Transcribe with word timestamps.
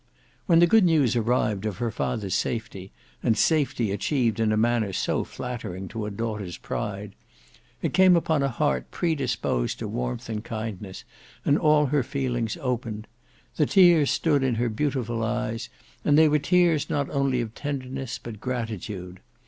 When 0.47 0.57
the 0.57 0.65
good 0.65 0.83
news 0.83 1.15
arrived 1.15 1.63
of 1.63 1.77
her 1.77 1.91
father's 1.91 2.33
safety, 2.33 2.91
and 3.21 3.37
safety 3.37 3.91
achieved 3.91 4.39
in 4.39 4.51
a 4.51 4.57
manner 4.57 4.93
so 4.93 5.23
flattering 5.23 5.87
to 5.89 6.07
a 6.07 6.09
daughter's 6.09 6.57
pride, 6.57 7.13
it 7.83 7.93
came 7.93 8.15
upon 8.15 8.41
a 8.41 8.49
heart 8.49 8.89
predisposed 8.89 9.77
to 9.77 9.87
warmth 9.87 10.27
and 10.27 10.43
kindness 10.43 11.03
and 11.45 11.55
all 11.59 11.85
her 11.85 12.01
feelings 12.01 12.57
opened. 12.61 13.05
The 13.57 13.67
tears 13.67 14.09
stood 14.09 14.41
in 14.41 14.55
her 14.55 14.69
beautiful 14.69 15.23
eyes, 15.23 15.69
and 16.03 16.17
they 16.17 16.27
were 16.27 16.39
tears 16.39 16.89
not 16.89 17.07
only 17.11 17.39
of 17.39 17.53
tenderness 17.53 18.17
but 18.17 18.41
gratitude. 18.41 19.19